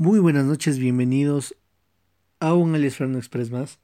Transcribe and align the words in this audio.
Muy 0.00 0.20
buenas 0.20 0.44
noches, 0.44 0.78
bienvenidos 0.78 1.56
a 2.38 2.54
un 2.54 2.72
Ferno 2.88 3.18
Express 3.18 3.50
más. 3.50 3.80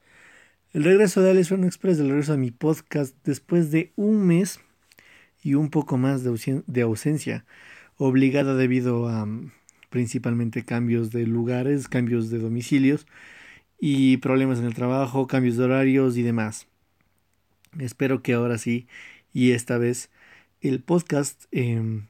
El 0.71 0.85
regreso 0.85 1.19
de 1.19 1.43
Ferno 1.43 1.65
Express, 1.65 1.99
el 1.99 2.07
regreso 2.07 2.31
a 2.31 2.37
mi 2.37 2.51
podcast 2.51 3.13
después 3.25 3.69
de 3.69 3.91
un 3.97 4.25
mes 4.25 4.61
y 5.43 5.55
un 5.55 5.69
poco 5.69 5.97
más 5.97 6.23
de, 6.23 6.81
ausencia, 6.83 7.45
obligada 7.97 8.55
debido 8.55 9.09
a 9.09 9.25
mm, 9.25 9.51
principalmente 9.89 10.63
cambios 10.63 11.11
de 11.11 11.27
lugares, 11.27 11.89
cambios 11.89 12.29
de 12.29 12.39
domicilios 12.39 13.07
y 13.77 14.15
problemas 14.15 14.59
en 14.59 14.67
el 14.67 14.73
trabajo, 14.73 15.27
cambios 15.27 15.57
de 15.57 15.65
horarios 15.65 16.15
y 16.15 16.21
demás. 16.21 16.65
Espero 17.77 18.23
que 18.23 18.35
ahora 18.35 18.57
sí 18.57 18.87
y 19.33 19.51
esta 19.51 19.77
vez 19.77 20.09
el 20.61 20.79
podcast 20.79 21.43
eh, 21.51 22.03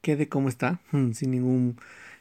quede 0.00 0.26
como 0.26 0.48
está, 0.48 0.80
sin 1.12 1.32
ningún 1.32 1.76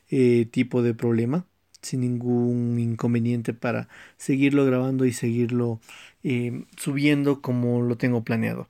eh, 0.10 0.48
tipo 0.52 0.82
de 0.82 0.94
problema, 0.94 1.46
sin 1.82 2.02
ningún 2.02 2.80
inconveniente 2.80 3.54
para 3.54 3.88
seguirlo 4.18 4.66
grabando 4.66 5.06
y 5.06 5.14
seguirlo 5.14 5.80
eh, 6.24 6.64
subiendo 6.78 7.42
como 7.42 7.82
lo 7.82 7.98
tengo 7.98 8.24
planeado. 8.24 8.68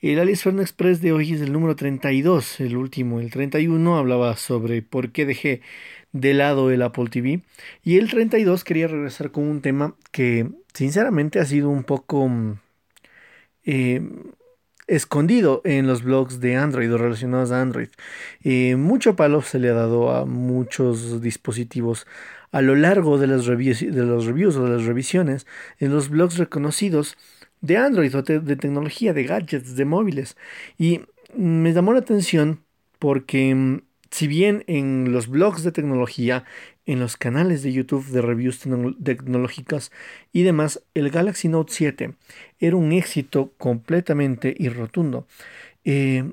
El 0.00 0.18
Alice 0.18 0.42
Fern 0.42 0.60
Express 0.60 1.00
de 1.00 1.12
hoy 1.12 1.32
es 1.32 1.40
el 1.40 1.52
número 1.52 1.76
32, 1.76 2.60
el 2.60 2.76
último, 2.76 3.20
el 3.20 3.30
31 3.30 3.96
hablaba 3.96 4.36
sobre 4.36 4.82
por 4.82 5.12
qué 5.12 5.26
dejé 5.26 5.60
de 6.12 6.32
lado 6.34 6.70
el 6.70 6.82
Apple 6.82 7.08
TV 7.10 7.42
y 7.82 7.98
el 7.98 8.08
32 8.10 8.64
quería 8.64 8.88
regresar 8.88 9.30
con 9.32 9.44
un 9.44 9.60
tema 9.60 9.96
que 10.12 10.48
sinceramente 10.72 11.40
ha 11.40 11.44
sido 11.44 11.70
un 11.70 11.84
poco... 11.84 12.30
Eh, 13.64 14.02
escondido 14.86 15.62
en 15.64 15.86
los 15.86 16.02
blogs 16.02 16.40
de 16.40 16.56
Android 16.56 16.92
o 16.92 16.98
relacionados 16.98 17.50
a 17.50 17.60
Android. 17.60 17.88
mucho 18.76 19.16
palo 19.16 19.42
se 19.42 19.58
le 19.58 19.70
ha 19.70 19.74
dado 19.74 20.10
a 20.10 20.24
muchos 20.26 21.20
dispositivos 21.20 22.06
a 22.52 22.62
lo 22.62 22.76
largo 22.76 23.18
de, 23.18 23.26
las 23.26 23.46
de 23.46 24.04
los 24.04 24.26
reviews 24.26 24.56
o 24.56 24.64
de 24.64 24.76
las 24.76 24.84
revisiones 24.84 25.46
en 25.80 25.92
los 25.92 26.08
blogs 26.08 26.38
reconocidos 26.38 27.16
de 27.60 27.78
Android 27.78 28.14
o 28.14 28.22
de 28.22 28.56
tecnología, 28.56 29.12
de 29.12 29.24
gadgets, 29.24 29.74
de 29.74 29.84
móviles. 29.84 30.36
Y 30.78 31.00
me 31.36 31.72
llamó 31.72 31.92
la 31.92 32.00
atención 32.00 32.60
porque 32.98 33.54
mm, 33.54 33.80
si 34.10 34.28
bien 34.28 34.62
en 34.68 35.12
los 35.12 35.28
blogs 35.28 35.64
de 35.64 35.72
tecnología, 35.72 36.44
en 36.86 37.00
los 37.00 37.16
canales 37.16 37.62
de 37.62 37.72
YouTube 37.72 38.06
de 38.06 38.22
reviews 38.22 38.60
tecnológicas 39.02 39.90
y 40.32 40.42
demás, 40.42 40.82
el 40.94 41.10
Galaxy 41.10 41.48
Note 41.48 41.72
7 41.72 42.14
era 42.60 42.76
un 42.76 42.92
éxito 42.92 43.52
completamente 43.58 44.54
y 44.56 44.68
rotundo. 44.68 45.26
Eh, 45.84 46.24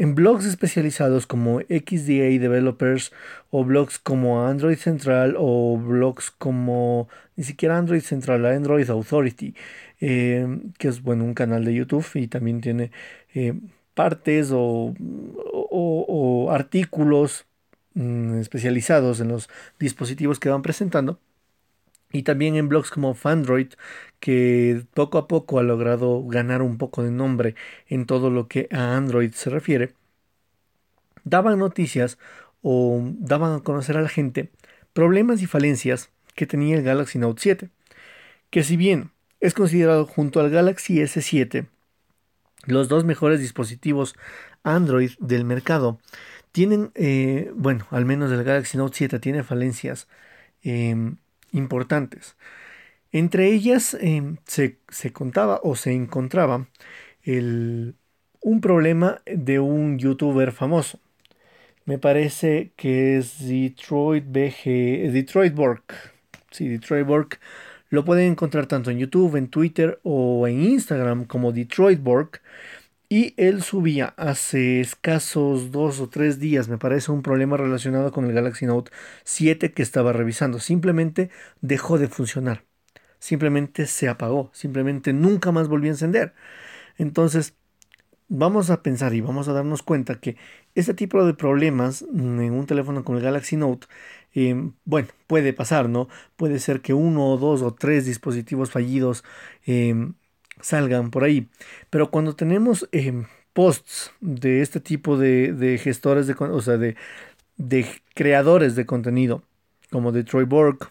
en 0.00 0.14
blogs 0.14 0.46
especializados 0.46 1.26
como 1.26 1.60
XDA 1.60 2.38
Developers 2.40 3.12
o 3.50 3.64
blogs 3.64 3.98
como 3.98 4.46
Android 4.46 4.78
Central 4.78 5.36
o 5.38 5.76
blogs 5.76 6.30
como 6.30 7.08
ni 7.36 7.44
siquiera 7.44 7.76
Android 7.76 8.00
Central, 8.00 8.46
Android 8.46 8.88
Authority, 8.88 9.54
eh, 10.00 10.46
que 10.78 10.88
es 10.88 11.02
bueno 11.02 11.24
un 11.24 11.34
canal 11.34 11.66
de 11.66 11.74
YouTube 11.74 12.06
y 12.14 12.28
también 12.28 12.62
tiene 12.62 12.90
eh, 13.34 13.52
partes 13.94 14.50
o, 14.52 14.94
artículos 16.50 17.46
mm, 17.94 18.38
especializados 18.38 19.20
en 19.20 19.28
los 19.28 19.48
dispositivos 19.78 20.40
que 20.40 20.48
van 20.48 20.62
presentando. 20.62 21.18
Y 22.12 22.24
también 22.24 22.56
en 22.56 22.68
blogs 22.68 22.90
como 22.90 23.14
Fandroid, 23.14 23.68
que 24.18 24.84
poco 24.94 25.18
a 25.18 25.28
poco 25.28 25.58
ha 25.60 25.62
logrado 25.62 26.24
ganar 26.26 26.60
un 26.60 26.76
poco 26.76 27.04
de 27.04 27.10
nombre 27.10 27.54
en 27.86 28.06
todo 28.06 28.30
lo 28.30 28.48
que 28.48 28.68
a 28.72 28.96
Android 28.96 29.32
se 29.32 29.48
refiere, 29.48 29.94
daban 31.24 31.58
noticias 31.58 32.18
o 32.62 33.00
daban 33.18 33.54
a 33.54 33.60
conocer 33.60 33.96
a 33.96 34.02
la 34.02 34.08
gente 34.08 34.50
problemas 34.92 35.40
y 35.42 35.46
falencias 35.46 36.10
que 36.34 36.46
tenía 36.46 36.76
el 36.76 36.82
Galaxy 36.82 37.18
Note 37.18 37.40
7, 37.40 37.70
que 38.50 38.64
si 38.64 38.76
bien 38.76 39.12
es 39.40 39.54
considerado 39.54 40.04
junto 40.06 40.40
al 40.40 40.50
Galaxy 40.50 40.98
S7 40.98 41.66
los 42.66 42.88
dos 42.88 43.04
mejores 43.04 43.40
dispositivos 43.40 44.14
Android 44.62 45.12
del 45.18 45.44
mercado 45.44 45.98
tienen, 46.52 46.90
eh, 46.94 47.50
bueno, 47.54 47.86
al 47.90 48.04
menos 48.04 48.32
el 48.32 48.44
Galaxy 48.44 48.78
Note 48.78 48.96
7 48.96 49.18
tiene 49.20 49.42
falencias 49.42 50.08
em, 50.62 51.16
importantes. 51.52 52.36
Entre 53.12 53.48
ellas 53.52 53.96
em, 54.00 54.36
se, 54.46 54.78
contaba 55.12 55.60
o 55.62 55.76
se 55.76 55.92
encontraba 55.92 56.68
el, 57.24 57.96
un 58.40 58.60
problema 58.60 59.22
de 59.26 59.60
un 59.60 59.98
youtuber 59.98 60.52
famoso. 60.52 61.00
Me 61.86 61.98
parece 61.98 62.72
que 62.76 63.18
es 63.18 63.46
Detroit 63.46 64.24
BG, 64.26 65.12
Detroit 65.12 65.54
Borg. 65.54 65.82
Sí, 66.50 66.68
Detroit 66.68 67.06
Borg 67.06 67.38
lo 67.90 68.04
pueden 68.04 68.32
encontrar 68.32 68.66
tanto 68.66 68.90
en 68.90 68.98
YouTube, 68.98 69.36
en 69.36 69.48
Twitter 69.48 69.98
o 70.04 70.46
en 70.46 70.62
Instagram 70.62 71.24
como 71.24 71.52
Detroitborg. 71.52 72.40
Y 73.12 73.34
él 73.36 73.62
subía 73.62 74.14
hace 74.16 74.80
escasos 74.80 75.72
dos 75.72 75.98
o 75.98 76.08
tres 76.08 76.38
días, 76.38 76.68
me 76.68 76.78
parece, 76.78 77.10
un 77.10 77.22
problema 77.22 77.56
relacionado 77.56 78.12
con 78.12 78.24
el 78.24 78.32
Galaxy 78.32 78.66
Note 78.66 78.92
7 79.24 79.72
que 79.72 79.82
estaba 79.82 80.12
revisando. 80.12 80.60
Simplemente 80.60 81.28
dejó 81.60 81.98
de 81.98 82.06
funcionar. 82.06 82.64
Simplemente 83.18 83.86
se 83.86 84.08
apagó. 84.08 84.50
Simplemente 84.54 85.12
nunca 85.12 85.50
más 85.50 85.66
volvió 85.66 85.90
a 85.90 85.94
encender. 85.94 86.34
Entonces, 86.98 87.56
vamos 88.28 88.70
a 88.70 88.82
pensar 88.82 89.14
y 89.14 89.20
vamos 89.20 89.48
a 89.48 89.54
darnos 89.54 89.82
cuenta 89.82 90.20
que 90.20 90.36
este 90.76 90.94
tipo 90.94 91.24
de 91.26 91.34
problemas 91.34 92.02
en 92.02 92.52
un 92.52 92.66
teléfono 92.66 93.04
con 93.04 93.16
el 93.16 93.22
Galaxy 93.22 93.56
Note 93.56 93.88
Em, 94.32 94.74
bueno, 94.84 95.08
puede 95.26 95.52
pasar, 95.52 95.88
¿no? 95.88 96.08
Puede 96.36 96.60
ser 96.60 96.80
que 96.80 96.94
uno 96.94 97.26
o 97.32 97.36
dos 97.36 97.62
o 97.62 97.74
tres 97.74 98.06
dispositivos 98.06 98.70
fallidos 98.70 99.24
em, 99.66 100.14
salgan 100.62 101.10
por 101.10 101.24
ahí. 101.24 101.48
Pero 101.90 102.10
cuando 102.10 102.34
tenemos 102.36 102.88
em, 102.92 103.26
posts 103.52 104.12
de 104.20 104.62
este 104.62 104.80
tipo 104.80 105.18
de, 105.18 105.80
gestores, 105.82 106.26
de, 106.26 106.34
o 106.38 106.62
sea, 106.62 106.76
de, 106.76 106.96
de, 107.56 107.86
creadores 108.14 108.76
de 108.76 108.86
contenido, 108.86 109.42
como 109.90 110.12
de 110.12 110.24
Troy 110.24 110.44
Borg, 110.44 110.90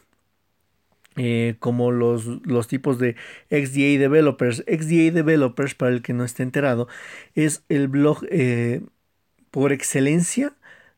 eh, 1.15 1.55
como 1.59 1.91
los, 1.91 2.25
los, 2.45 2.67
tipos 2.67 2.99
de 2.99 3.15
XDA 3.49 3.99
Developers. 3.99 4.63
XDA 4.67 5.11
Developers, 5.11 5.75
para 5.75 5.91
el 5.91 6.01
que 6.01 6.13
no 6.13 6.23
esté 6.23 6.43
enterado, 6.43 6.87
es 7.35 7.63
el 7.69 7.87
blog 7.87 8.25
eh, 8.29 8.81
por 9.51 9.73
excelencia 9.73 10.53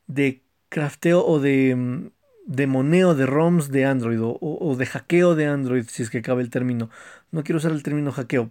de 0.08 0.42
crafteo 0.70 1.26
o 1.26 1.40
de 1.40 2.12
de 2.46 2.68
moneo 2.68 3.16
de 3.16 3.26
ROMs 3.26 3.70
de 3.70 3.86
Android 3.86 4.20
o, 4.22 4.76
de 4.78 4.86
hackeo 4.86 5.36
de 5.36 5.46
Android, 5.48 5.86
si 5.88 6.04
es 6.04 6.10
que 6.10 6.22
cabe 6.22 6.42
el 6.42 6.50
término. 6.50 6.90
No 7.32 7.44
quiero 7.44 7.58
usar 7.58 7.72
el 7.72 7.84
término 7.84 8.12
hackeo. 8.12 8.50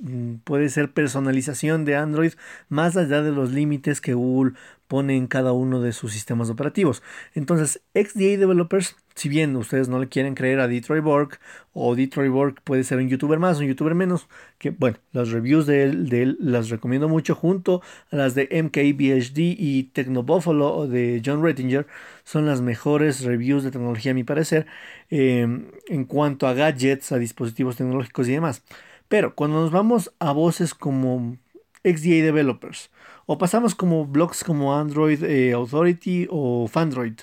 Mm, 0.00 0.36
puede 0.44 0.68
ser 0.68 0.92
personalización 0.92 1.84
de 1.84 1.96
Android 1.96 2.32
más 2.68 2.96
allá 2.96 3.22
de 3.22 3.32
los 3.32 3.52
límites 3.52 4.00
que 4.00 4.14
Google 4.14 4.54
pone 4.88 5.16
en 5.16 5.26
cada 5.26 5.52
uno 5.52 5.80
de 5.80 5.92
sus 5.92 6.12
sistemas 6.12 6.50
operativos. 6.50 7.02
Entonces, 7.34 7.82
XDA 7.94 8.38
Developers 8.38 8.96
si 9.18 9.28
bien 9.28 9.56
ustedes 9.56 9.88
no 9.88 9.98
le 9.98 10.08
quieren 10.08 10.34
creer 10.34 10.60
a 10.60 10.68
Detroit 10.68 11.02
Borg, 11.02 11.38
o 11.72 11.96
Detroit 11.96 12.30
Borg 12.30 12.62
puede 12.62 12.84
ser 12.84 12.98
un 12.98 13.08
youtuber 13.08 13.38
más, 13.38 13.58
un 13.58 13.66
youtuber 13.66 13.94
menos, 13.94 14.28
que 14.58 14.70
bueno, 14.70 14.98
las 15.12 15.30
reviews 15.30 15.66
de 15.66 15.82
él, 15.84 16.36
las 16.40 16.70
recomiendo 16.70 17.08
mucho 17.08 17.34
junto 17.34 17.82
a 18.12 18.16
las 18.16 18.34
de 18.34 18.48
MKBHD 18.50 19.38
y 19.58 19.84
Technobuffalo 19.92 20.86
de 20.86 21.20
John 21.24 21.42
Rettinger, 21.42 21.86
son 22.24 22.46
las 22.46 22.60
mejores 22.60 23.24
reviews 23.24 23.64
de 23.64 23.72
tecnología 23.72 24.12
a 24.12 24.14
mi 24.14 24.24
parecer, 24.24 24.66
em, 25.10 25.66
en 25.88 26.04
cuanto 26.04 26.46
a 26.46 26.54
gadgets, 26.54 27.10
a 27.12 27.18
dispositivos 27.18 27.76
tecnológicos 27.76 28.28
y 28.28 28.32
demás. 28.32 28.62
Pero 29.08 29.34
cuando 29.34 29.60
nos 29.60 29.72
vamos 29.72 30.12
a 30.20 30.32
voces 30.32 30.74
como 30.74 31.36
XDA 31.82 32.22
Developers, 32.22 32.90
o 33.26 33.36
pasamos 33.38 33.74
como 33.74 34.06
blogs 34.06 34.44
como 34.44 34.76
Android 34.76 35.22
eh, 35.24 35.52
Authority 35.52 36.28
o 36.30 36.68
Fandroid, 36.68 37.18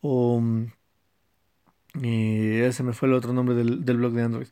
o 0.00 0.40
ese 1.94 2.82
me 2.82 2.92
fue 2.92 3.08
el 3.08 3.14
otro 3.14 3.32
nombre 3.32 3.54
del, 3.54 3.78
blog 3.78 4.12
de 4.12 4.22
Android. 4.22 4.46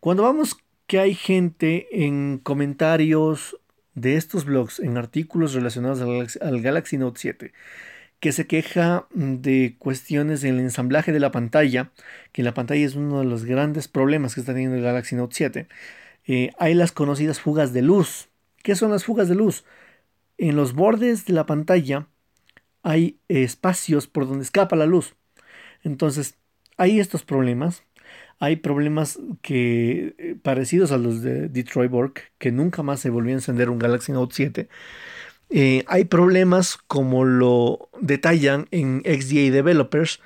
Cuando 0.00 0.22
vamos 0.22 0.56
que 0.86 0.98
hay 0.98 1.14
gente 1.14 2.04
en 2.04 2.38
comentarios 2.38 3.58
de 3.94 4.16
estos 4.16 4.44
blogs, 4.44 4.80
en 4.80 4.96
artículos 4.96 5.54
relacionados 5.54 6.00
al, 6.40 6.60
Galaxy 6.62 6.96
Note 6.96 7.20
7, 7.20 7.52
que 8.20 8.32
se 8.32 8.46
queja 8.46 9.06
de 9.10 9.76
cuestiones 9.78 10.44
en 10.44 10.54
el 10.54 10.60
ensamblaje 10.60 11.12
de 11.12 11.20
la 11.20 11.30
pantalla, 11.30 11.90
que 12.32 12.42
la 12.42 12.54
pantalla 12.54 12.84
es 12.84 12.94
uno 12.94 13.18
de 13.20 13.26
los 13.26 13.44
grandes 13.44 13.88
problemas 13.88 14.34
que 14.34 14.40
está 14.40 14.52
teniendo 14.52 14.76
el 14.76 14.82
Galaxy 14.82 15.16
Note 15.16 15.34
7. 15.34 15.66
Eh, 16.26 16.52
hay 16.58 16.74
las 16.74 16.92
conocidas 16.92 17.40
fugas 17.40 17.72
de 17.72 17.82
luz. 17.82 18.28
¿Qué 18.62 18.76
son 18.76 18.92
las 18.92 19.04
fugas 19.04 19.28
de 19.28 19.34
luz? 19.34 19.64
En 20.38 20.56
los 20.56 20.72
bordes 20.72 21.26
de 21.26 21.32
la 21.32 21.46
pantalla 21.46 22.06
hay 22.82 23.18
espacios 23.28 24.06
por 24.06 24.26
donde 24.26 24.44
escapa 24.44 24.76
la 24.76 24.86
luz. 24.86 25.14
Entonces, 25.82 26.36
hay 26.82 26.98
estos 26.98 27.22
problemas. 27.22 27.84
Hay 28.40 28.56
problemas 28.56 29.20
que 29.40 30.16
eh, 30.18 30.34
parecidos 30.42 30.90
a 30.90 30.98
los 30.98 31.22
de 31.22 31.48
Detroit 31.48 31.92
Borg, 31.92 32.14
que 32.38 32.50
nunca 32.50 32.82
más 32.82 32.98
se 32.98 33.08
volvió 33.08 33.30
a 33.30 33.38
encender 33.38 33.70
un 33.70 33.78
Galaxy 33.78 34.10
Note 34.10 34.34
7. 34.34 34.68
Eh, 35.50 35.84
hay 35.86 36.06
problemas 36.06 36.76
como 36.88 37.24
lo 37.24 37.88
detallan 38.00 38.66
en 38.72 39.00
XDA 39.04 39.52
Developers, 39.52 40.18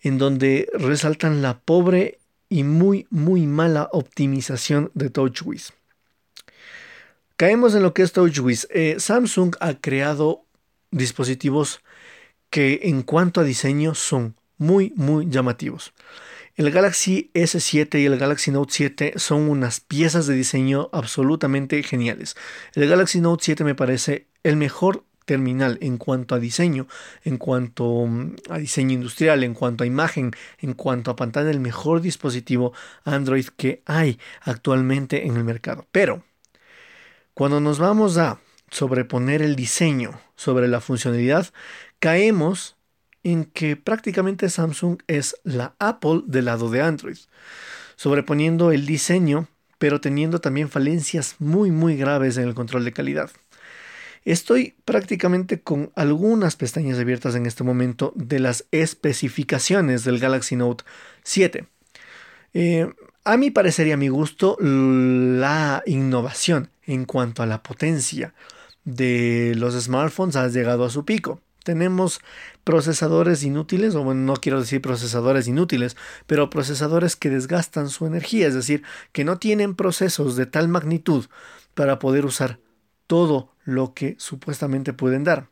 en 0.00 0.18
donde 0.18 0.68
resaltan 0.72 1.42
la 1.42 1.58
pobre 1.58 2.20
y 2.48 2.62
muy, 2.62 3.08
muy 3.10 3.48
mala 3.48 3.88
optimización 3.90 4.92
de 4.94 5.10
TouchWiz. 5.10 5.72
Caemos 7.36 7.74
en 7.74 7.82
lo 7.82 7.92
que 7.92 8.02
es 8.02 8.12
TouchWiz. 8.12 8.68
Eh, 8.70 8.96
Samsung 9.00 9.56
ha 9.58 9.74
creado 9.74 10.44
dispositivos 10.92 11.80
que 12.50 12.82
en 12.84 13.02
cuanto 13.02 13.40
a 13.40 13.44
diseño 13.44 13.96
son 13.96 14.37
muy, 14.58 14.92
muy 14.96 15.28
llamativos. 15.28 15.92
El 16.56 16.72
Galaxy 16.72 17.30
S7 17.34 18.00
y 18.00 18.06
el 18.06 18.18
Galaxy 18.18 18.50
Note 18.50 18.72
7 18.72 19.12
son 19.16 19.48
unas 19.48 19.78
piezas 19.78 20.26
de 20.26 20.34
diseño 20.34 20.90
absolutamente 20.92 21.80
geniales. 21.84 22.36
El 22.74 22.88
Galaxy 22.88 23.20
Note 23.20 23.44
7 23.44 23.62
me 23.62 23.76
parece 23.76 24.26
el 24.42 24.56
mejor 24.56 25.04
terminal 25.28 25.78
en 25.82 25.98
cuanto 25.98 26.34
a 26.34 26.40
diseño, 26.40 26.88
en 27.22 27.36
cuanto 27.36 28.06
mm, 28.06 28.36
a 28.48 28.58
diseño 28.58 28.94
industrial, 28.94 29.44
en 29.44 29.54
cuanto 29.54 29.84
a 29.84 29.86
imagen, 29.86 30.32
en 30.58 30.72
cuanto 30.72 31.10
a 31.10 31.16
pantalla, 31.16 31.50
el 31.50 31.60
mejor 31.60 32.00
dispositivo 32.00 32.72
Android 33.04 33.46
que 33.56 33.82
hay 33.84 34.18
actualmente 34.40 35.26
en 35.26 35.36
el 35.36 35.44
mercado. 35.44 35.86
Pero 35.92 36.24
cuando 37.34 37.60
nos 37.60 37.78
vamos 37.78 38.16
a 38.16 38.40
sobreponer 38.70 39.42
el 39.42 39.54
diseño 39.54 40.18
sobre 40.34 40.66
la 40.66 40.80
funcionalidad, 40.80 41.46
caemos 42.00 42.77
en 43.22 43.44
que 43.44 43.76
prácticamente 43.76 44.48
Samsung 44.48 44.98
es 45.06 45.36
la 45.44 45.74
Apple 45.78 46.22
del 46.26 46.46
lado 46.46 46.70
de 46.70 46.82
Android, 46.82 47.18
sobreponiendo 47.96 48.72
el 48.72 48.86
diseño, 48.86 49.48
pero 49.78 50.00
teniendo 50.00 50.40
también 50.40 50.68
falencias 50.68 51.36
muy 51.38 51.70
muy 51.70 51.96
graves 51.96 52.36
en 52.36 52.44
el 52.44 52.54
control 52.54 52.84
de 52.84 52.92
calidad. 52.92 53.30
Estoy 54.24 54.74
prácticamente 54.84 55.60
con 55.60 55.90
algunas 55.94 56.56
pestañas 56.56 56.98
abiertas 56.98 57.34
en 57.34 57.46
este 57.46 57.64
momento 57.64 58.12
de 58.14 58.40
las 58.40 58.66
especificaciones 58.72 60.04
del 60.04 60.18
Galaxy 60.18 60.56
Note 60.56 60.84
7. 61.22 61.66
Eh, 62.54 62.92
a 63.24 63.36
mi 63.36 63.50
parecer 63.50 63.86
y 63.86 63.92
a 63.92 63.96
mi 63.96 64.08
gusto, 64.08 64.56
la 64.60 65.82
innovación 65.86 66.70
en 66.84 67.04
cuanto 67.04 67.42
a 67.42 67.46
la 67.46 67.62
potencia 67.62 68.34
de 68.84 69.54
los 69.56 69.74
smartphones 69.74 70.36
ha 70.36 70.48
llegado 70.48 70.84
a 70.84 70.90
su 70.90 71.04
pico 71.04 71.40
tenemos 71.68 72.22
procesadores 72.68 73.44
inútiles, 73.44 73.94
o 73.94 74.04
bueno, 74.04 74.20
no 74.20 74.34
quiero 74.34 74.60
decir 74.60 74.82
procesadores 74.82 75.48
inútiles, 75.48 75.96
pero 76.26 76.50
procesadores 76.50 77.16
que 77.16 77.30
desgastan 77.30 77.88
su 77.88 78.04
energía, 78.04 78.46
es 78.46 78.52
decir, 78.52 78.82
que 79.12 79.24
no 79.24 79.38
tienen 79.38 79.74
procesos 79.74 80.36
de 80.36 80.44
tal 80.44 80.68
magnitud 80.68 81.24
para 81.72 81.98
poder 81.98 82.26
usar 82.26 82.60
todo 83.06 83.54
lo 83.64 83.94
que 83.94 84.16
supuestamente 84.18 84.92
pueden 84.92 85.24
dar. 85.24 85.48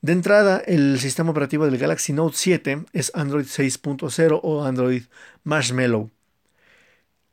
De 0.00 0.12
entrada, 0.12 0.58
el 0.64 1.00
sistema 1.00 1.32
operativo 1.32 1.66
del 1.66 1.76
Galaxy 1.76 2.12
Note 2.12 2.36
7 2.36 2.84
es 2.92 3.10
Android 3.16 3.46
6.0 3.46 4.38
o 4.44 4.64
Android 4.64 5.02
Marshmallow. 5.42 6.12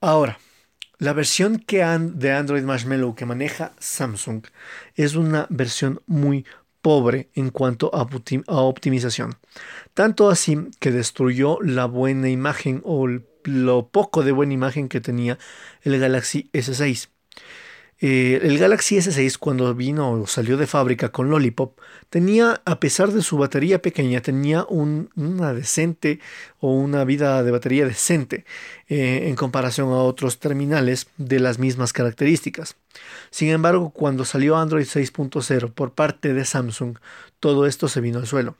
Ahora, 0.01 0.39
la 0.97 1.13
versión 1.13 1.59
que 1.59 1.77
de 1.77 2.31
Android 2.31 2.63
Marshmallow 2.63 3.13
que 3.13 3.27
maneja 3.27 3.71
Samsung 3.77 4.45
es 4.95 5.13
una 5.13 5.45
versión 5.51 6.01
muy 6.07 6.47
pobre 6.81 7.29
en 7.35 7.49
cuanto 7.49 7.91
a, 7.93 8.07
optimización. 8.61 9.37
Tanto 9.93 10.29
así 10.29 10.57
que 10.79 10.91
destruyó 10.91 11.59
la 11.61 11.85
buena 11.85 12.29
imagen 12.29 12.81
o 12.85 13.07
lo 13.43 13.87
poco 13.87 14.23
de 14.23 14.31
buena 14.31 14.53
imagen 14.53 14.89
que 14.89 15.01
tenía 15.01 15.37
el 15.83 15.99
Galaxy 15.99 16.49
S6. 16.53 17.09
Eh, 18.01 18.39
el 18.43 18.57
Galaxy 18.57 18.95
S6 18.97 19.37
cuando 19.37 19.75
vino 19.75 20.11
o 20.11 20.25
salió 20.25 20.55
de 20.55 20.67
fábrica 20.67 21.09
con 21.09 21.29
Lollipop 21.29 21.77
tenía, 22.09 22.61
a 22.63 22.79
pesar 22.79 23.11
de 23.11 23.21
su 23.21 23.37
batería 23.37 23.81
pequeña, 23.81 24.21
tenía 24.21 24.65
una 24.69 25.53
decente 25.53 26.19
o 26.59 26.73
una 26.73 27.03
vida 27.03 27.43
de 27.43 27.51
batería 27.51 27.85
decente 27.85 28.45
eh, 28.87 29.27
en 29.27 29.35
comparación 29.35 29.89
a 29.89 29.97
otros 29.97 30.39
terminales 30.39 31.07
de 31.17 31.41
las 31.41 31.59
mismas 31.59 31.91
características. 31.91 32.77
Sin 33.31 33.49
embargo, 33.49 33.89
cuando 33.89 34.23
salió 34.23 34.55
Android 34.55 34.85
6.0 34.85 35.73
por 35.73 35.93
parte 35.93 36.33
de 36.33 36.45
Samsung, 36.45 36.97
todo 37.39 37.65
esto 37.65 37.87
se 37.87 38.01
vino 38.01 38.19
al 38.19 38.27
suelo 38.27 38.55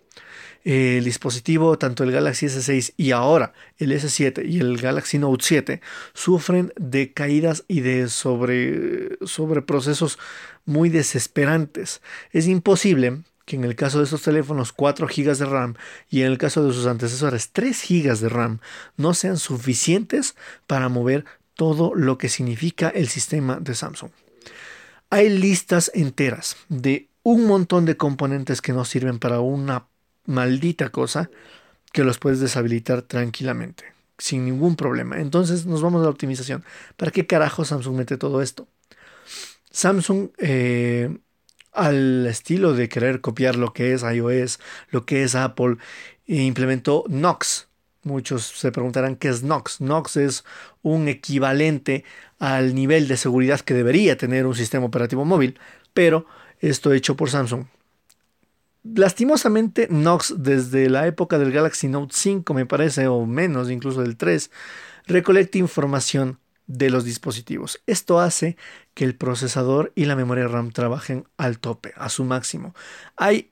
el 0.64 1.04
dispositivo, 1.04 1.78
tanto 1.78 2.04
el 2.04 2.12
Galaxy 2.12 2.48
S6 2.48 2.94
y 2.98 3.12
ahora 3.12 3.54
el 3.78 3.92
S7 3.92 4.48
y 4.48 4.60
el 4.60 4.78
Galaxy 4.78 5.18
Note 5.18 5.44
7, 5.46 5.82
sufren 6.14 6.74
de 6.78 7.14
caídas 7.14 7.64
y 7.68 7.82
de 7.82 8.10
sobre, 8.10 9.18
procesos 9.62 10.20
muy 10.66 10.90
desesperantes. 10.90 12.02
Es 12.32 12.48
imposible 12.48 13.22
que 13.46 13.56
en 13.56 13.64
el 13.64 13.76
caso 13.76 14.00
de 14.00 14.04
estos 14.04 14.22
teléfonos 14.22 14.74
4 14.74 15.08
GB 15.08 15.36
de 15.38 15.46
RAM 15.46 15.76
y 16.10 16.22
en 16.22 16.28
el 16.28 16.38
caso 16.38 16.66
de 16.66 16.74
sus 16.74 16.86
antecesores 16.86 17.50
3 17.52 17.86
GB 17.88 18.20
de 18.20 18.30
RAM 18.30 18.60
no 18.98 19.14
sean 19.14 19.38
suficientes 19.38 20.36
para 20.68 20.90
mover 20.90 21.26
todo 21.56 21.94
lo 21.96 22.18
que 22.18 22.30
significa 22.30 22.90
el 22.90 23.08
sistema 23.08 23.60
de 23.60 23.76
Samsung. 23.76 24.12
Hay 25.10 25.30
listas 25.30 25.90
enteras 25.96 26.58
de 26.70 27.09
un 27.32 27.46
montón 27.46 27.86
de 27.86 27.96
componentes 27.96 28.62
que 28.62 28.74
no 28.74 28.86
sirven 28.86 29.20
para 29.20 29.40
una 29.40 29.86
maldita 30.26 30.90
cosa 30.90 31.30
que 31.92 32.04
los 32.04 32.18
puedes 32.18 32.40
deshabilitar 32.40 33.04
tranquilamente, 33.04 33.86
sin 34.18 34.46
ningún 34.46 34.76
problema. 34.76 35.20
Entonces 35.20 35.66
nos 35.66 35.82
vamos 35.82 36.02
a 36.02 36.06
la 36.06 36.10
optimización. 36.10 36.64
¿Para 36.98 37.12
qué 37.12 37.28
carajo 37.28 37.66
Samsung 37.66 37.98
mete 37.98 38.18
todo 38.18 38.42
esto? 38.42 38.68
Samsung, 39.70 40.30
eh, 40.40 41.16
al 41.72 42.26
estilo 42.26 42.74
de 42.74 42.90
querer 42.90 43.22
copiar 43.22 43.56
lo 43.56 43.74
que 43.74 43.94
es 43.94 44.02
iOS, 44.02 44.60
lo 44.90 45.06
que 45.06 45.24
es 45.24 45.36
Apple, 45.36 45.78
implementó 46.26 47.04
Knox. 47.08 47.68
Muchos 48.04 48.46
se 48.46 48.72
preguntarán 48.72 49.16
qué 49.18 49.30
es 49.30 49.42
Knox. 49.42 49.78
Knox 49.78 50.18
es 50.18 50.44
un 50.82 51.08
equivalente 51.08 52.06
al 52.40 52.74
nivel 52.74 53.08
de 53.08 53.18
seguridad 53.18 53.60
que 53.60 53.76
debería 53.76 54.18
tener 54.18 54.48
un 54.48 54.56
sistema 54.56 54.86
operativo 54.86 55.26
móvil, 55.26 55.60
pero 55.94 56.26
esto 56.60 56.94
hecho 56.94 57.16
por 57.16 57.30
Samsung 57.30 57.66
lastimosamente 58.84 59.88
Knox 59.88 60.36
desde 60.38 60.90
la 60.90 61.08
época 61.08 61.38
del 61.38 61.52
Galaxy 61.52 61.88
Note 61.88 62.14
5 62.16 62.54
me 62.54 62.66
parece 62.66 63.08
o 63.08 63.26
menos 63.26 63.70
incluso 63.70 64.02
del 64.02 64.18
3 64.18 64.50
recolecta 65.06 65.58
información 65.58 66.40
de 66.68 66.92
los 66.92 67.04
dispositivos. 67.04 67.82
Esto 67.88 68.20
hace 68.20 68.56
que 68.94 69.04
el 69.04 69.16
procesador 69.16 69.92
y 69.96 70.06
la 70.06 70.16
memoria 70.16 70.48
RAM 70.48 70.72
trabajen 70.72 71.28
al 71.36 71.58
tope, 71.58 71.94
a 71.96 72.10
su 72.10 72.24
máximo. 72.24 72.76
Hay 73.18 73.50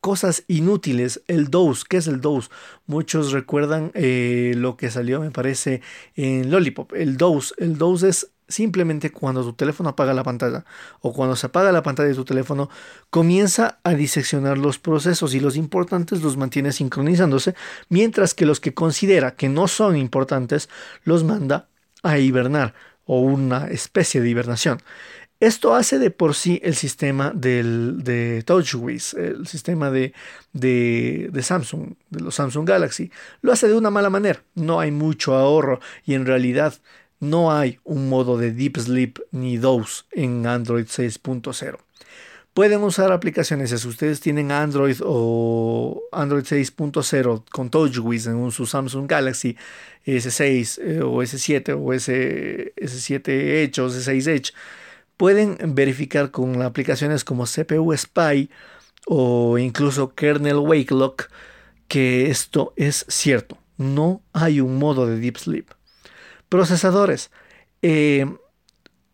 cosas 0.00 0.44
inútiles. 0.48 1.22
El 1.26 1.50
DOS, 1.50 1.84
¿qué 1.84 1.98
es 1.98 2.06
el 2.06 2.22
DOS? 2.22 2.50
Muchos 2.86 3.32
recuerdan 3.32 3.90
eh, 3.92 4.54
lo 4.56 4.78
que 4.78 4.90
salió, 4.90 5.20
me 5.20 5.30
parece, 5.30 5.82
en 6.14 6.50
Lollipop. 6.50 6.94
El 6.94 7.18
DOS, 7.18 7.54
el 7.58 7.76
DOS 7.76 8.02
es 8.04 8.30
simplemente 8.48 9.10
cuando 9.10 9.42
tu 9.42 9.52
teléfono 9.52 9.90
apaga 9.90 10.14
la 10.14 10.22
pantalla 10.22 10.64
o 11.00 11.12
cuando 11.12 11.36
se 11.36 11.46
apaga 11.46 11.72
la 11.72 11.82
pantalla 11.82 12.08
de 12.08 12.14
tu 12.14 12.24
teléfono, 12.24 12.70
comienza 13.10 13.78
a 13.82 13.94
diseccionar 13.94 14.58
los 14.58 14.78
procesos 14.78 15.34
y 15.34 15.40
los 15.40 15.56
importantes 15.56 16.22
los 16.22 16.36
mantiene 16.36 16.72
sincronizándose, 16.72 17.54
mientras 17.88 18.34
que 18.34 18.46
los 18.46 18.60
que 18.60 18.74
considera 18.74 19.34
que 19.34 19.48
no 19.48 19.68
son 19.68 19.96
importantes 19.96 20.68
los 21.04 21.24
manda 21.24 21.68
a 22.02 22.18
hibernar 22.18 22.74
o 23.04 23.20
una 23.20 23.68
especie 23.68 24.20
de 24.20 24.28
hibernación. 24.28 24.80
Esto 25.38 25.74
hace 25.74 25.98
de 25.98 26.10
por 26.10 26.34
sí 26.34 26.60
el 26.64 26.74
sistema 26.74 27.30
del, 27.34 28.02
de 28.02 28.42
TouchWiz, 28.42 29.12
el 29.14 29.46
sistema 29.46 29.90
de, 29.90 30.14
de, 30.54 31.28
de, 31.30 31.42
Samsung, 31.42 31.92
de 32.08 32.20
los 32.20 32.34
Samsung 32.36 32.66
Galaxy. 32.66 33.10
Lo 33.42 33.52
hace 33.52 33.68
de 33.68 33.74
una 33.74 33.90
mala 33.90 34.08
manera. 34.08 34.42
No 34.54 34.80
hay 34.80 34.90
mucho 34.92 35.34
ahorro 35.34 35.80
y 36.06 36.14
en 36.14 36.24
realidad 36.24 36.74
no 37.20 37.52
hay 37.52 37.78
un 37.84 38.08
modo 38.08 38.36
de 38.38 38.52
Deep 38.52 38.78
Sleep 38.78 39.18
ni 39.30 39.56
DOS 39.56 40.06
en 40.12 40.46
Android 40.46 40.86
6.0. 40.86 41.78
Pueden 42.56 42.82
usar 42.84 43.12
aplicaciones, 43.12 43.68
si 43.68 43.86
ustedes 43.86 44.20
tienen 44.20 44.50
Android 44.50 44.96
o 45.04 46.02
Android 46.10 46.44
6.0 46.44 47.44
con 47.50 47.68
TouchWiz 47.68 48.26
en 48.28 48.50
su 48.50 48.64
Samsung 48.64 49.06
Galaxy 49.06 49.58
S6 50.06 50.78
eh, 50.80 51.02
o 51.02 51.22
S7 51.22 51.76
o 51.78 51.92
S, 51.92 52.72
S7 52.76 53.28
Edge 53.28 53.80
o 53.82 53.88
S6 53.88 54.26
Edge, 54.28 54.52
pueden 55.18 55.58
verificar 55.74 56.30
con 56.30 56.62
aplicaciones 56.62 57.24
como 57.24 57.44
CPU 57.44 57.94
Spy 57.94 58.48
o 59.06 59.58
incluso 59.58 60.14
kernel 60.14 60.56
wake 60.56 60.92
lock 60.92 61.28
que 61.88 62.30
esto 62.30 62.72
es 62.76 63.04
cierto. 63.08 63.58
No 63.76 64.22
hay 64.32 64.60
un 64.60 64.78
modo 64.78 65.06
de 65.06 65.18
deep 65.18 65.36
sleep. 65.36 65.75
Procesadores. 66.48 67.30
Eh, 67.82 68.26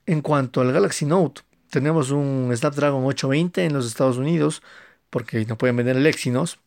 en 0.06 0.20
cuanto 0.20 0.60
al 0.60 0.72
Galaxy 0.72 1.06
Note, 1.06 1.42
tenemos 1.70 2.10
un 2.10 2.52
Snapdragon 2.54 3.04
820 3.04 3.64
en 3.64 3.72
los 3.72 3.86
Estados 3.86 4.18
Unidos, 4.18 4.62
porque 5.10 5.44
no 5.46 5.56
pueden 5.56 5.76
vender 5.76 5.96
el 5.96 6.06
Exynos, 6.06 6.58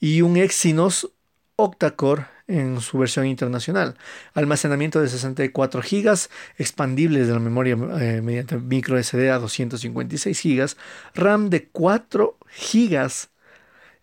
y 0.00 0.22
un 0.22 0.36
Exynos 0.36 1.10
octa-core 1.56 2.26
en 2.48 2.80
su 2.80 2.98
versión 2.98 3.26
internacional. 3.26 3.96
Almacenamiento 4.34 5.00
de 5.00 5.08
64 5.08 5.82
GB, 5.82 6.28
expandibles 6.58 7.26
de 7.26 7.32
la 7.32 7.38
memoria 7.38 7.74
eh, 8.00 8.20
mediante 8.22 8.56
micro 8.56 9.02
SD 9.02 9.30
a 9.30 9.38
256 9.38 10.42
GB, 10.42 10.76
RAM 11.14 11.50
de 11.50 11.68
4 11.68 12.36
GB, 12.72 13.10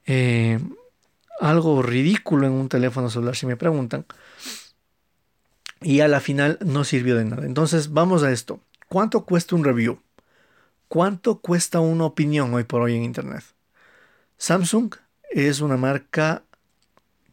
eh, 0.05 0.59
algo 1.39 1.81
ridículo 1.81 2.47
en 2.47 2.53
un 2.53 2.69
teléfono 2.69 3.09
celular 3.09 3.35
si 3.35 3.45
me 3.45 3.57
preguntan. 3.57 4.05
Y 5.81 6.01
a 6.01 6.07
la 6.07 6.19
final 6.19 6.57
no 6.65 6.83
sirvió 6.83 7.15
de 7.15 7.25
nada. 7.25 7.45
Entonces 7.45 7.93
vamos 7.93 8.23
a 8.23 8.31
esto. 8.31 8.59
¿Cuánto 8.87 9.25
cuesta 9.25 9.55
un 9.55 9.63
review? 9.63 9.99
¿Cuánto 10.87 11.39
cuesta 11.39 11.79
una 11.79 12.05
opinión 12.05 12.53
hoy 12.53 12.63
por 12.63 12.81
hoy 12.81 12.95
en 12.95 13.03
Internet? 13.03 13.43
Samsung 14.37 14.95
es 15.29 15.61
una 15.61 15.77
marca 15.77 16.43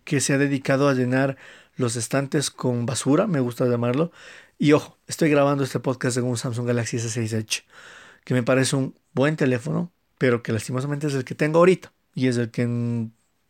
que 0.04 0.20
se 0.20 0.34
ha 0.34 0.38
dedicado 0.38 0.88
a 0.88 0.94
llenar 0.94 1.36
los 1.76 1.96
estantes 1.96 2.50
con 2.50 2.86
basura, 2.86 3.26
me 3.26 3.40
gusta 3.40 3.66
llamarlo. 3.66 4.12
Y 4.58 4.72
ojo, 4.72 4.98
estoy 5.06 5.30
grabando 5.30 5.64
este 5.64 5.80
podcast 5.80 6.16
en 6.16 6.24
un 6.24 6.36
Samsung 6.36 6.66
Galaxy 6.66 6.98
S6 6.98 7.32
Edge, 7.32 7.64
que 8.24 8.34
me 8.34 8.42
parece 8.42 8.76
un 8.76 8.94
buen 9.12 9.36
teléfono, 9.36 9.90
pero 10.18 10.42
que 10.42 10.52
lastimosamente 10.52 11.06
es 11.06 11.14
el 11.14 11.24
que 11.24 11.34
tengo 11.34 11.58
ahorita. 11.58 11.92
Y 12.14 12.28
es 12.28 12.36
el 12.38 12.50
que 12.50 12.66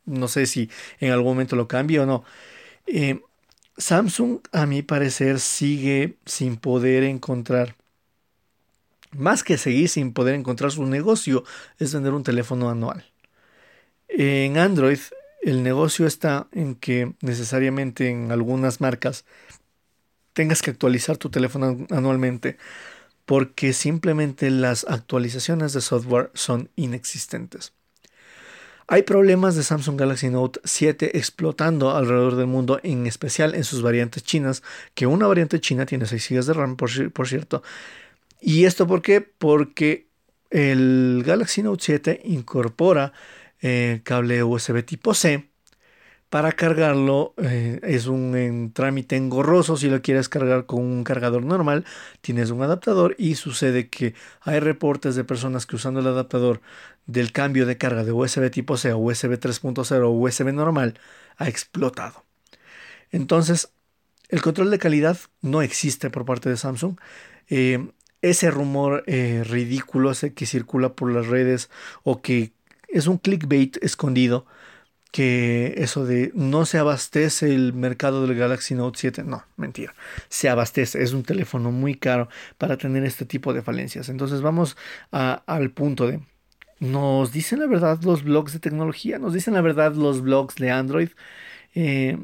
no 0.07 0.29
sé 0.29 0.47
si 0.47 0.71
en 0.99 1.13
algún 1.13 1.33
momento 1.33 1.57
lo 1.57 1.69
cambie 1.69 2.01
o 2.01 2.07
no. 2.07 2.25
Eh, 2.87 3.21
Samsung, 3.79 4.41
a 4.53 4.67
mi 4.67 4.83
parecer, 4.83 5.41
sigue 5.41 6.17
sin 6.25 6.57
poder 6.57 7.03
encontrar, 7.03 7.77
más 9.13 9.45
que 9.45 9.59
seguir 9.59 9.89
sin 9.89 10.13
poder 10.13 10.35
encontrar 10.35 10.73
su 10.73 10.85
negocio, 10.87 11.45
es 11.79 11.93
vender 11.93 12.13
un 12.15 12.23
teléfono 12.23 12.71
anual. 12.71 13.05
En 14.09 14.59
Android 14.59 14.99
el 15.43 15.63
negocio 15.63 16.07
está 16.09 16.49
en 16.53 16.75
que 16.75 17.15
necesariamente 17.21 18.09
en 18.09 18.33
algunas 18.33 18.81
marcas 18.81 19.25
tengas 20.33 20.61
que 20.61 20.71
actualizar 20.71 21.19
tu 21.19 21.31
teléfono 21.31 21.87
anualmente 21.91 22.59
porque 23.27 23.73
simplemente 23.73 24.51
las 24.51 24.85
actualizaciones 24.89 25.73
de 25.73 25.83
software 25.83 26.31
son 26.35 26.71
inexistentes. 26.77 27.73
Hay 28.89 29.03
problemas 29.03 29.57
de 29.57 29.65
Samsung 29.65 29.99
Galaxy 29.99 30.29
Note 30.31 30.61
7 30.63 31.19
explotando 31.19 31.91
alrededor 31.91 32.37
del 32.37 32.47
mundo, 32.47 32.79
en 32.85 33.07
especial 33.07 33.57
en 33.57 33.65
sus 33.65 33.83
variantes 33.83 34.23
chinas, 34.23 34.63
que 34.95 35.07
una 35.07 35.27
variante 35.27 35.61
china 35.61 35.87
tiene 35.87 36.07
6 36.07 36.29
GB 36.31 36.45
de 36.45 36.53
RAM, 36.53 36.77
por, 36.77 36.91
cierto. 37.27 37.65
¿Y 38.41 38.65
esto 38.65 38.87
por 38.87 39.03
qué? 39.03 39.21
Porque 39.21 40.07
el 40.51 41.25
Galaxy 41.27 41.63
Note 41.63 41.83
7 41.85 42.21
incorpora 42.25 43.13
eh, 43.61 44.03
cable 44.05 44.45
USB 44.45 44.85
tipo 44.85 45.15
C. 45.15 45.51
Para 46.31 46.51
cargarlo 46.53 47.35
eh, 47.37 47.79
es 47.85 48.07
un 48.07 48.73
trámite 48.75 49.15
engorroso 49.15 49.77
si 49.77 49.89
lo 49.89 50.03
quieres 50.03 50.29
cargar 50.29 50.67
con 50.67 50.81
un 50.81 51.05
cargador 51.05 51.45
normal. 51.45 51.85
Tienes 52.21 52.51
un 52.51 52.63
adaptador 52.63 53.15
y 53.17 53.37
sucede 53.37 53.89
que 53.89 54.15
hay 54.41 54.59
reportes 54.59 55.15
de 55.15 55.23
personas 55.23 55.67
que 55.67 55.77
usando 55.77 56.01
el 56.01 56.07
adaptador 56.09 56.61
del 57.07 57.31
cambio 57.31 57.65
de 57.65 57.79
carga 57.79 58.03
de 58.03 58.11
USB 58.11 58.51
tipo 58.51 58.77
C 58.77 58.93
o 58.93 58.99
USB 58.99 59.39
3.0 59.39 60.03
o 60.03 60.11
USB 60.11 60.53
normal 60.53 60.99
ha 61.37 61.49
explotado. 61.49 62.25
Entonces, 63.13 63.69
el 64.29 64.43
control 64.43 64.73
de 64.73 64.81
calidad 64.81 65.17
no 65.43 65.63
existe 65.63 66.11
por 66.11 66.25
parte 66.25 66.49
de 66.49 66.57
Samsung. 66.57 66.99
Eh, 67.49 67.89
ese 68.21 68.51
rumor 68.51 69.05
ridículo 69.07 70.11
ese 70.11 70.35
que 70.35 70.47
circula 70.47 70.95
por 70.95 71.13
las 71.13 71.29
redes 71.29 71.71
o 72.03 72.21
que 72.21 72.53
es 72.89 73.07
un 73.07 73.19
clickbait 73.19 73.77
escondido 73.85 74.47
que 75.17 75.73
eso 75.79 76.05
de 76.05 76.31
no 76.35 76.67
se 76.67 76.77
abastece 76.77 77.55
el 77.55 77.73
mercado 77.73 78.27
del 78.27 78.37
Galaxy 78.37 78.75
Note 78.75 78.99
7, 78.99 79.25
no, 79.25 79.45
mentira, 79.57 79.95
se 80.29 80.51
abastece, 80.51 81.03
es 81.03 81.15
un 81.15 81.23
teléfono 81.23 81.73
muy 81.73 81.95
caro 81.95 82.29
para 82.59 82.77
tener 82.77 83.03
este 83.03 83.25
tipo 83.25 83.55
de 83.55 83.63
falencias. 83.63 84.11
Entonces 84.11 84.43
vamos 84.43 84.77
al 85.11 85.71
punto 85.71 86.07
de, 86.07 86.21
nos 86.81 87.33
dicen 87.33 87.61
la 87.61 87.67
verdad 87.67 87.99
los 88.03 88.25
blogs 88.25 88.53
de 88.53 88.59
tecnología, 88.59 89.19
nos 89.19 89.33
dicen 89.33 89.55
la 89.55 89.63
verdad 89.63 89.95
los 89.95 90.21
blogs 90.21 90.57
de 90.57 90.71
Android, 90.71 91.09
eh, 91.75 92.19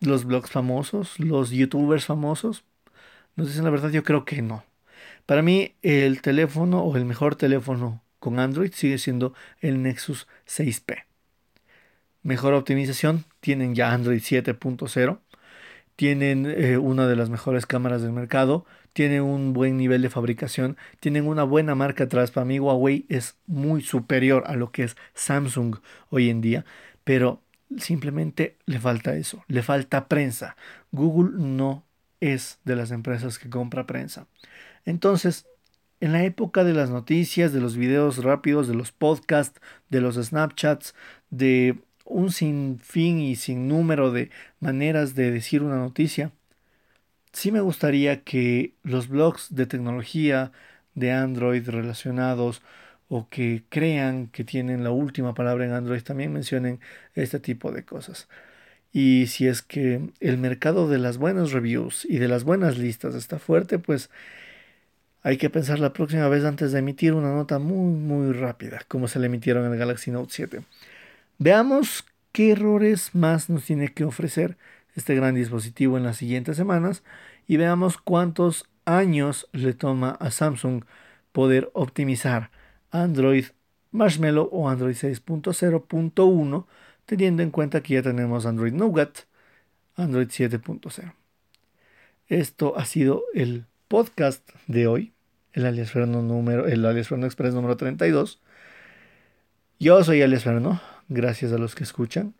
los 0.00 0.24
blogs 0.24 0.50
famosos, 0.50 1.20
los 1.20 1.50
youtubers 1.50 2.06
famosos, 2.06 2.64
nos 3.36 3.48
dicen 3.48 3.64
la 3.64 3.70
verdad, 3.70 3.90
yo 3.90 4.04
creo 4.04 4.24
que 4.24 4.40
no. 4.40 4.64
Para 5.26 5.42
mí 5.42 5.74
el 5.82 6.22
teléfono 6.22 6.80
o 6.80 6.96
el 6.96 7.04
mejor 7.04 7.36
teléfono 7.36 8.02
con 8.20 8.38
Android 8.38 8.72
sigue 8.72 8.96
siendo 8.96 9.34
el 9.60 9.82
Nexus 9.82 10.26
6P. 10.46 11.09
Mejor 12.22 12.54
optimización, 12.54 13.24
tienen 13.40 13.74
ya 13.74 13.92
Android 13.92 14.20
7.0, 14.20 15.18
tienen 15.96 16.46
eh, 16.46 16.78
una 16.78 17.06
de 17.06 17.16
las 17.16 17.30
mejores 17.30 17.66
cámaras 17.66 18.02
del 18.02 18.12
mercado, 18.12 18.66
tienen 18.92 19.22
un 19.22 19.52
buen 19.52 19.76
nivel 19.76 20.02
de 20.02 20.10
fabricación, 20.10 20.76
tienen 20.98 21.26
una 21.26 21.44
buena 21.44 21.74
marca 21.74 22.04
atrás. 22.04 22.30
Para 22.30 22.44
mí 22.44 22.58
Huawei 22.58 23.06
es 23.08 23.36
muy 23.46 23.82
superior 23.82 24.44
a 24.46 24.56
lo 24.56 24.72
que 24.72 24.84
es 24.84 24.96
Samsung 25.14 25.76
hoy 26.10 26.30
en 26.30 26.40
día, 26.40 26.64
pero 27.04 27.42
simplemente 27.78 28.56
le 28.66 28.80
falta 28.80 29.14
eso, 29.14 29.44
le 29.46 29.62
falta 29.62 30.08
prensa. 30.08 30.56
Google 30.92 31.38
no 31.38 31.84
es 32.20 32.58
de 32.64 32.76
las 32.76 32.90
empresas 32.90 33.38
que 33.38 33.48
compra 33.48 33.86
prensa. 33.86 34.26
Entonces, 34.84 35.46
en 36.00 36.12
la 36.12 36.24
época 36.24 36.64
de 36.64 36.72
las 36.72 36.90
noticias, 36.90 37.52
de 37.52 37.60
los 37.60 37.76
videos 37.76 38.24
rápidos, 38.24 38.68
de 38.68 38.74
los 38.74 38.90
podcasts, 38.92 39.60
de 39.90 40.00
los 40.00 40.16
Snapchats, 40.16 40.94
de 41.30 41.78
un 42.10 42.30
sinfín 42.32 43.20
y 43.20 43.36
sin 43.36 43.68
número 43.68 44.12
de 44.12 44.30
maneras 44.60 45.14
de 45.14 45.30
decir 45.30 45.62
una 45.62 45.76
noticia, 45.76 46.32
sí 47.32 47.52
me 47.52 47.60
gustaría 47.60 48.22
que 48.22 48.74
los 48.82 49.08
blogs 49.08 49.54
de 49.54 49.66
tecnología 49.66 50.52
de 50.94 51.12
Android 51.12 51.68
relacionados 51.68 52.62
o 53.08 53.28
que 53.28 53.64
crean 53.68 54.28
que 54.28 54.44
tienen 54.44 54.84
la 54.84 54.90
última 54.92 55.34
palabra 55.34 55.64
en 55.64 55.72
Android 55.72 56.02
también 56.02 56.32
mencionen 56.32 56.80
este 57.14 57.40
tipo 57.40 57.72
de 57.72 57.84
cosas. 57.84 58.28
Y 58.92 59.26
si 59.28 59.46
es 59.48 59.62
que 59.62 60.10
el 60.20 60.38
mercado 60.38 60.88
de 60.88 60.98
las 60.98 61.18
buenas 61.18 61.52
reviews 61.52 62.04
y 62.08 62.18
de 62.18 62.28
las 62.28 62.44
buenas 62.44 62.78
listas 62.78 63.14
está 63.14 63.38
fuerte, 63.38 63.78
pues 63.78 64.10
hay 65.22 65.36
que 65.36 65.50
pensar 65.50 65.78
la 65.78 65.92
próxima 65.92 66.28
vez 66.28 66.44
antes 66.44 66.72
de 66.72 66.78
emitir 66.80 67.14
una 67.14 67.32
nota 67.34 67.58
muy 67.58 67.92
muy 67.92 68.32
rápida, 68.32 68.80
como 68.88 69.08
se 69.08 69.18
le 69.20 69.26
emitieron 69.26 69.70
el 69.70 69.78
Galaxy 69.78 70.10
Note 70.10 70.32
7. 70.32 70.62
Veamos 71.42 72.04
qué 72.32 72.50
errores 72.50 73.14
más 73.14 73.48
nos 73.48 73.64
tiene 73.64 73.88
que 73.88 74.04
ofrecer 74.04 74.58
este 74.94 75.14
gran 75.14 75.34
dispositivo 75.34 75.96
en 75.96 76.04
las 76.04 76.18
siguientes 76.18 76.54
semanas 76.54 77.02
y 77.48 77.56
veamos 77.56 77.96
cuántos 77.96 78.68
años 78.84 79.48
le 79.52 79.72
toma 79.72 80.10
a 80.10 80.30
Samsung 80.30 80.84
poder 81.32 81.70
optimizar 81.72 82.50
Android 82.90 83.46
Marshmallow 83.90 84.50
o 84.52 84.68
Android 84.68 84.94
6.0.1 84.94 86.66
teniendo 87.06 87.42
en 87.42 87.50
cuenta 87.50 87.82
que 87.82 87.94
ya 87.94 88.02
tenemos 88.02 88.44
Android 88.44 88.74
Nougat, 88.74 89.20
Android 89.96 90.28
7.0. 90.28 91.14
Esto 92.28 92.76
ha 92.76 92.84
sido 92.84 93.22
el 93.32 93.64
podcast 93.88 94.46
de 94.66 94.88
hoy, 94.88 95.14
el 95.54 95.64
alias 95.64 95.90
Ferno 95.90 96.20
número, 96.20 96.66
el 96.66 96.84
alias 96.84 97.08
Ferno 97.08 97.24
Express 97.24 97.54
número 97.54 97.78
32. 97.78 98.42
Yo 99.78 100.04
soy 100.04 100.20
alias 100.20 100.44
Ferno, 100.44 100.82
gracias 101.10 101.52
a 101.52 101.58
los 101.58 101.74
que 101.74 101.84
escuchan, 101.84 102.34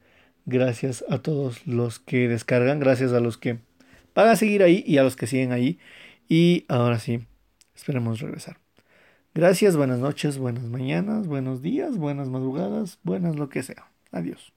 gracias 0.47 1.05
a 1.11 1.19
todos 1.19 1.67
los 1.67 1.99
que 1.99 2.29
descargan, 2.29 2.81
gracias 2.81 3.13
a 3.13 3.21
los 3.21 3.37
que 3.37 3.59
van 4.15 4.29
a 4.29 4.37
seguir 4.37 4.63
ahí 4.63 4.83
y 4.87 4.97
a 4.97 5.03
los 5.03 5.17
que 5.17 5.27
siguen 5.27 5.53
ahí. 5.53 5.79
Y 6.29 6.65
ahora 6.69 6.99
sí, 6.99 7.27
esperemos 7.75 8.21
regresar. 8.21 8.59
Gracias, 9.35 9.77
buenas 9.77 9.99
noches, 9.99 10.39
buenas 10.39 10.65
mañanas, 10.65 11.27
buenos 11.27 11.63
días, 11.63 11.99
buenas 11.99 12.29
madrugadas, 12.29 12.99
buenas 13.03 13.37
lo 13.37 13.49
que 13.49 13.63
sea. 13.63 13.91
Adiós. 14.11 14.53